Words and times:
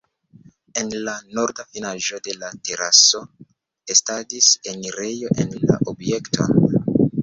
En 0.83 0.87
la 1.07 1.13
norda 1.39 1.65
finaĵo 1.75 2.21
de 2.29 2.35
la 2.45 2.51
teraso 2.71 3.23
estadis 3.97 4.53
enirejo 4.75 5.35
en 5.47 5.59
la 5.71 5.83
objekton. 5.95 6.79